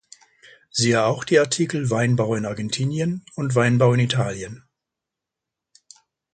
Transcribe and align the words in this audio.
Siehe 0.71 1.05
auch 1.05 1.23
die 1.23 1.37
Artikel 1.37 1.91
Weinbau 1.91 2.33
in 2.33 2.47
Argentinien 2.47 3.23
und 3.35 3.53
Weinbau 3.53 3.93
in 3.93 3.99
Italien. 3.99 4.63